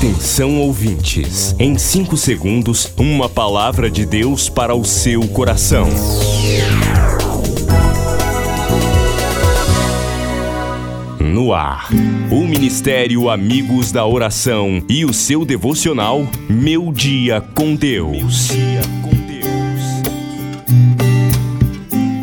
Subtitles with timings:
[0.00, 5.86] Atenção ouvintes, em 5 segundos, uma palavra de Deus para o seu coração.
[11.20, 11.90] No ar,
[12.30, 18.48] o Ministério Amigos da Oração e o seu devocional Meu Dia com Deus.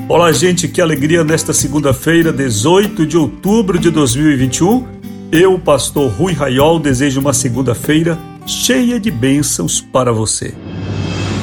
[0.10, 4.97] Olá, gente, que alegria nesta segunda-feira, 18 de outubro de 2021
[5.32, 10.54] eu, pastor Rui Raiol, desejo uma segunda-feira cheia de bênçãos para você.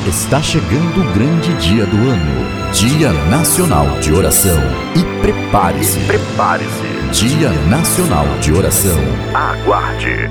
[0.08, 4.58] Está chegando o grande dia do ano, Dia Nacional de Oração.
[4.96, 5.98] E prepare-se.
[6.00, 7.26] Prepare-se.
[7.26, 8.98] Dia Nacional de Oração.
[9.32, 10.30] Aguarde.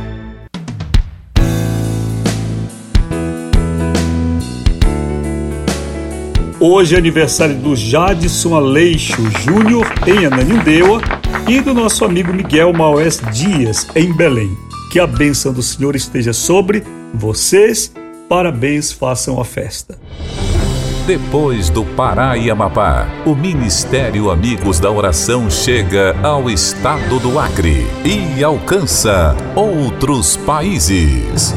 [6.59, 11.02] Hoje é aniversário do Jadson Aleixo Júnior em Ananindeua
[11.47, 14.57] e do nosso amigo Miguel Maoés Dias, em Belém.
[14.91, 16.83] Que a bênção do Senhor esteja sobre
[17.13, 17.91] vocês.
[18.30, 19.97] Parabéns, façam a festa.
[21.05, 27.85] Depois do Pará e Amapá, o Ministério Amigos da Oração chega ao estado do Acre
[28.05, 31.53] e alcança outros países.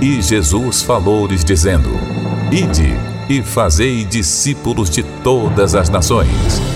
[0.00, 1.90] E Jesus falou-lhes dizendo:
[2.52, 2.94] Ide
[3.28, 6.75] e fazei discípulos de todas as nações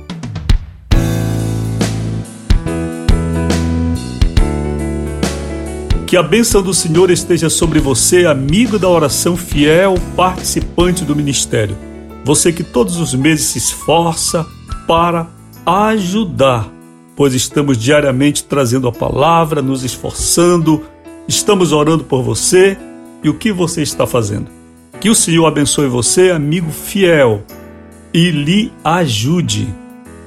[6.11, 11.77] Que a bênção do Senhor esteja sobre você, amigo da oração fiel, participante do ministério.
[12.25, 14.45] Você que todos os meses se esforça
[14.85, 15.29] para
[15.65, 16.69] ajudar,
[17.15, 20.83] pois estamos diariamente trazendo a palavra, nos esforçando,
[21.29, 22.77] estamos orando por você
[23.23, 24.51] e o que você está fazendo.
[24.99, 27.41] Que o Senhor abençoe você, amigo fiel,
[28.13, 29.73] e lhe ajude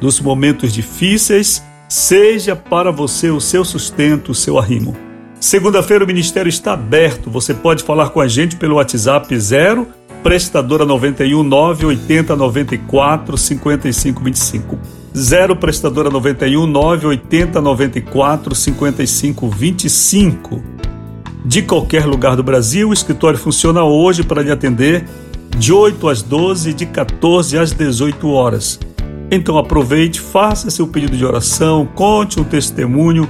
[0.00, 5.03] nos momentos difíceis, seja para você o seu sustento, o seu arrimo.
[5.44, 7.30] Segunda-feira o ministério está aberto.
[7.30, 9.86] Você pode falar com a gente pelo WhatsApp 0
[10.22, 14.78] prestadora 91 980 94 55 25.
[15.14, 20.62] 0 prestadora 91 980 94 55 25.
[21.44, 25.06] De qualquer lugar do Brasil, o escritório funciona hoje para lhe atender
[25.58, 28.80] de 8 às 12 e de 14 às 18 horas.
[29.30, 33.28] Então aproveite, faça seu pedido de oração, conte um testemunho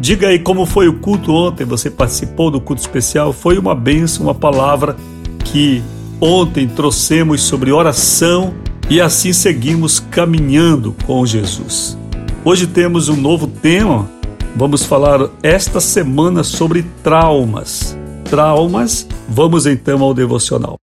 [0.00, 1.66] Diga aí como foi o culto ontem.
[1.66, 3.34] Você participou do culto especial?
[3.34, 4.96] Foi uma bênção, uma palavra
[5.44, 5.82] que
[6.18, 8.54] ontem trouxemos sobre oração
[8.88, 11.98] e assim seguimos caminhando com Jesus.
[12.42, 14.10] Hoje temos um novo tema.
[14.56, 17.94] Vamos falar esta semana sobre traumas.
[18.24, 19.06] Traumas.
[19.28, 20.78] Vamos então ao devocional.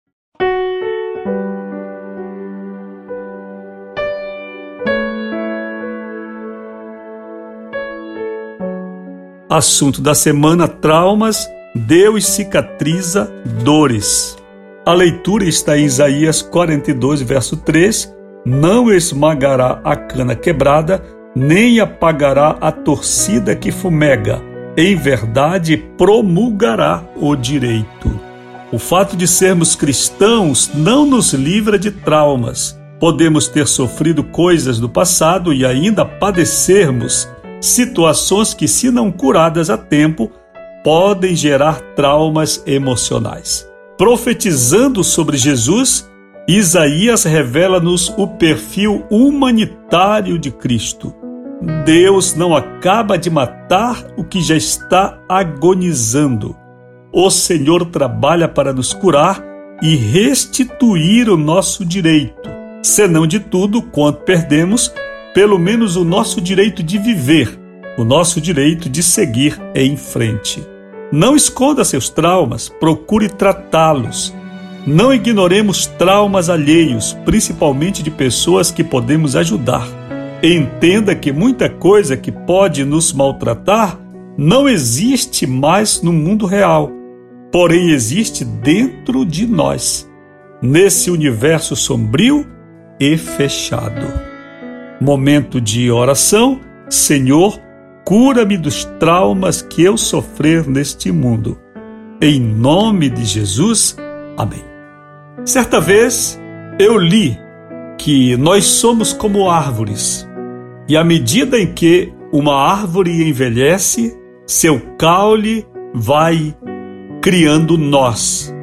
[9.56, 11.50] Assunto da semana: traumas.
[11.74, 13.32] Deus cicatriza
[13.64, 14.36] dores.
[14.84, 18.14] A leitura está em Isaías 42, verso 3.
[18.44, 21.02] Não esmagará a cana quebrada,
[21.34, 24.42] nem apagará a torcida que fumega.
[24.76, 28.20] Em verdade, promulgará o direito.
[28.70, 32.78] O fato de sermos cristãos não nos livra de traumas.
[33.00, 37.26] Podemos ter sofrido coisas do passado e ainda padecermos
[37.60, 40.30] situações que, se não curadas a tempo,
[40.84, 43.68] podem gerar traumas emocionais.
[43.98, 46.08] Profetizando sobre Jesus,
[46.46, 51.14] Isaías revela-nos o perfil humanitário de Cristo.
[51.84, 56.54] Deus não acaba de matar o que já está agonizando.
[57.12, 59.42] O Senhor trabalha para nos curar
[59.82, 62.56] e restituir o nosso direito.
[62.86, 64.92] senão de tudo quanto perdemos,
[65.36, 67.60] pelo menos o nosso direito de viver,
[67.98, 70.66] o nosso direito de seguir em frente.
[71.12, 74.34] Não esconda seus traumas, procure tratá-los.
[74.86, 79.86] Não ignoremos traumas alheios, principalmente de pessoas que podemos ajudar.
[80.42, 84.00] Entenda que muita coisa que pode nos maltratar
[84.38, 86.90] não existe mais no mundo real,
[87.52, 90.10] porém existe dentro de nós,
[90.62, 92.46] nesse universo sombrio
[92.98, 94.35] e fechado.
[95.00, 97.60] Momento de oração, Senhor,
[98.02, 101.60] cura-me dos traumas que eu sofrer neste mundo.
[102.20, 103.94] Em nome de Jesus,
[104.38, 104.64] amém.
[105.44, 106.40] Certa vez
[106.78, 107.38] eu li
[107.98, 110.26] que nós somos como árvores,
[110.88, 114.16] e à medida em que uma árvore envelhece,
[114.46, 116.56] seu caule vai
[117.20, 118.54] criando nós.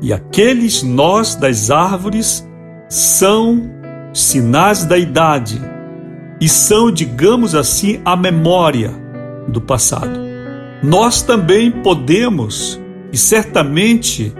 [0.00, 2.48] E aqueles nós das árvores
[2.88, 3.68] são
[4.12, 5.60] sinais da idade
[6.40, 8.92] e são, digamos assim, a memória
[9.46, 10.18] do passado.
[10.82, 12.80] Nós também podemos
[13.12, 14.32] e certamente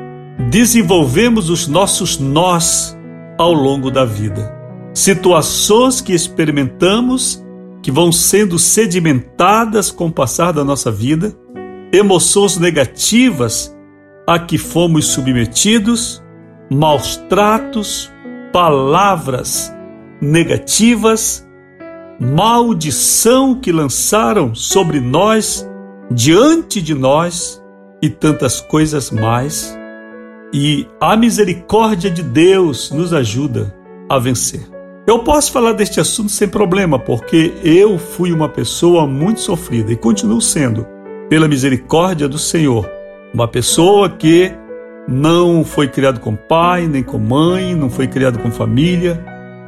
[0.48, 2.96] desenvolvemos os nossos nós
[3.36, 4.50] ao longo da vida.
[4.94, 7.44] Situações que experimentamos
[7.82, 11.34] que vão sendo sedimentadas com o passar da nossa vida,
[11.92, 13.74] emoções negativas
[14.26, 16.22] a que fomos submetidos,
[16.70, 18.10] maus tratos,
[18.52, 19.72] palavras
[20.20, 21.46] negativas,
[22.20, 25.66] maldição que lançaram sobre nós,
[26.10, 27.62] diante de nós
[28.02, 29.74] e tantas coisas mais.
[30.52, 33.74] E a misericórdia de Deus nos ajuda
[34.08, 34.68] a vencer.
[35.06, 39.96] Eu posso falar deste assunto sem problema, porque eu fui uma pessoa muito sofrida e
[39.96, 40.86] continuo sendo,
[41.30, 42.88] pela misericórdia do Senhor.
[43.32, 44.52] Uma pessoa que
[45.08, 49.24] não foi criado com pai, nem com mãe, não foi criado com família,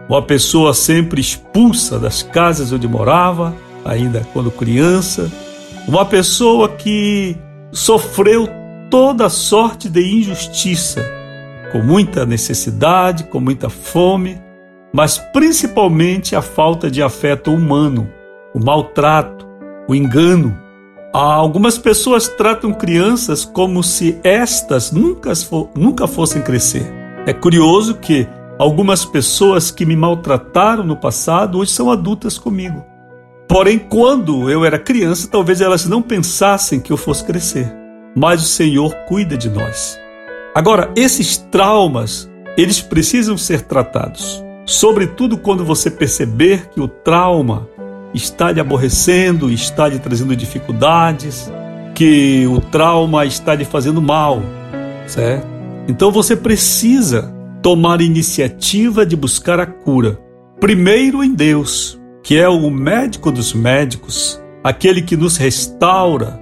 [0.09, 3.55] uma pessoa sempre expulsa das casas onde morava,
[3.85, 5.31] ainda quando criança,
[5.87, 7.37] uma pessoa que
[7.73, 8.49] sofreu
[8.91, 11.05] toda sorte de injustiça,
[11.73, 14.41] com muita necessidade, com muita fome,
[14.93, 18.09] mas principalmente a falta de afeto humano,
[18.55, 19.47] o maltrato,
[19.89, 20.57] o engano.
[21.13, 25.33] Algumas pessoas tratam crianças como se estas nunca,
[25.75, 26.93] nunca fossem crescer.
[27.27, 28.27] É curioso que
[28.59, 32.85] algumas pessoas que me maltrataram no passado hoje são adultas comigo.
[33.49, 37.71] Porém, quando eu era criança, talvez elas não pensassem que eu fosse crescer.
[38.17, 39.99] Mas o Senhor cuida de nós.
[40.55, 44.43] Agora, esses traumas, eles precisam ser tratados.
[44.65, 47.69] Sobretudo quando você perceber que o trauma
[48.15, 51.51] está lhe aborrecendo, está lhe trazendo dificuldades,
[51.95, 54.43] que o trauma está lhe fazendo mal,
[55.07, 55.47] certo?
[55.89, 60.21] Então você precisa tomar iniciativa de buscar a cura.
[60.61, 66.41] Primeiro em Deus, que é o médico dos médicos, aquele que nos restaura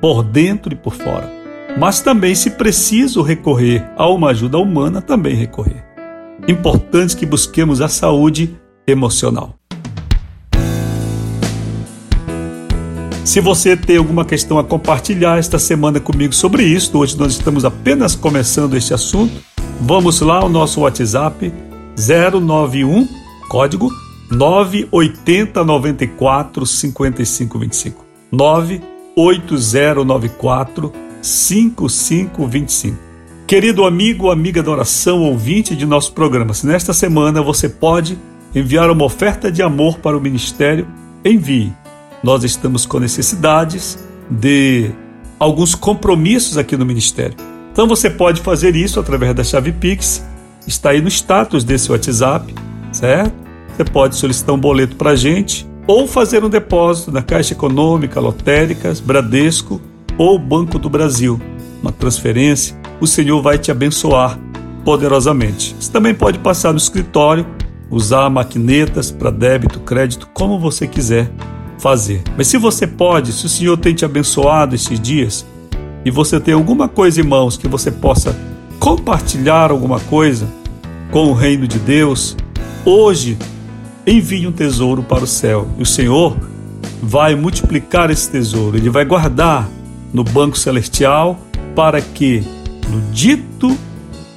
[0.00, 1.30] por dentro e por fora.
[1.78, 5.92] Mas também, se preciso recorrer a uma ajuda humana, também recorrer
[6.48, 9.54] importante que busquemos a saúde emocional.
[13.24, 17.64] Se você tem alguma questão a compartilhar esta semana comigo sobre isso, hoje nós estamos
[17.64, 19.40] apenas começando este assunto,
[19.82, 21.52] vamos lá ao nosso WhatsApp
[21.98, 23.08] 091
[23.48, 23.90] código
[24.30, 32.96] 98094 5525 98094 5525
[33.44, 38.16] Querido amigo, amiga da oração, ouvinte de nosso programa, se nesta semana você pode
[38.54, 40.86] enviar uma oferta de amor para o ministério,
[41.22, 41.70] envie.
[42.22, 43.98] Nós estamos com necessidades
[44.30, 44.90] de
[45.38, 47.51] alguns compromissos aqui no ministério.
[47.72, 50.24] Então você pode fazer isso através da chave Pix,
[50.66, 52.54] está aí no status desse WhatsApp,
[52.92, 53.34] certo?
[53.74, 58.20] Você pode solicitar um boleto para a gente ou fazer um depósito na Caixa Econômica,
[58.20, 59.80] Lotéricas, Bradesco
[60.18, 61.40] ou Banco do Brasil,
[61.82, 64.38] uma transferência o Senhor vai te abençoar
[64.84, 65.74] poderosamente.
[65.78, 67.44] Você também pode passar no escritório,
[67.90, 71.28] usar maquinetas para débito, crédito, como você quiser
[71.80, 72.22] fazer.
[72.36, 75.44] Mas se você pode, se o Senhor tem te abençoado esses dias
[76.04, 78.36] e você tem alguma coisa em mãos que você possa
[78.78, 80.46] compartilhar alguma coisa
[81.10, 82.36] com o reino de Deus,
[82.84, 83.38] hoje
[84.06, 86.36] envie um tesouro para o céu e o Senhor
[87.02, 89.68] vai multiplicar esse tesouro, ele vai guardar
[90.12, 91.38] no banco celestial
[91.74, 92.42] para que
[92.88, 93.76] no dito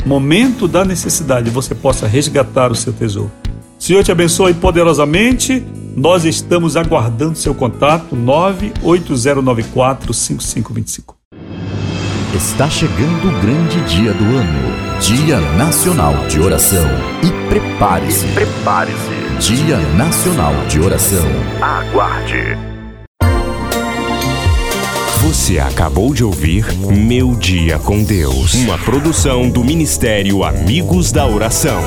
[0.06, 3.32] momento da necessidade você possa resgatar o seu tesouro.
[3.80, 5.64] Senhor te abençoe poderosamente.
[5.96, 11.15] Nós estamos aguardando seu contato 98094 5525.
[12.36, 16.86] Está chegando o grande dia do ano, Dia Nacional de Oração.
[17.24, 18.28] E prepare-se.
[18.28, 19.40] Prepare-se.
[19.40, 21.26] Dia Nacional de Oração.
[21.62, 22.58] Aguarde.
[25.22, 31.82] Você acabou de ouvir Meu Dia com Deus, uma produção do Ministério Amigos da Oração.